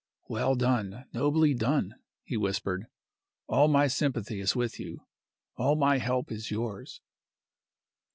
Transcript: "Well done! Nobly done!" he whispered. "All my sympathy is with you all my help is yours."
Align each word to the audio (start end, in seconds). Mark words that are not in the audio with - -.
"Well 0.27 0.55
done! 0.55 1.05
Nobly 1.13 1.53
done!" 1.53 1.93
he 2.23 2.35
whispered. 2.35 2.87
"All 3.45 3.67
my 3.67 3.85
sympathy 3.85 4.39
is 4.39 4.55
with 4.55 4.79
you 4.79 5.05
all 5.57 5.75
my 5.75 5.99
help 5.99 6.31
is 6.31 6.49
yours." 6.49 7.01